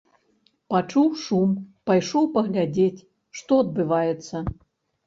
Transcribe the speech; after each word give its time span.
Пачуў 0.73 1.07
шум, 1.25 1.53
пайшоў 1.91 2.23
паглядзець, 2.39 3.05
што 3.43 3.53
адбываецца. 3.67 4.45